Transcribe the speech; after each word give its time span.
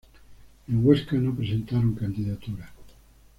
En 0.67 0.83
Huesca 0.83 1.15
no 1.17 1.35
presentaron 1.35 1.93
candidatura. 1.93 2.73